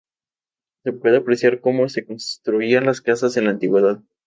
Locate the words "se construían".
1.87-2.87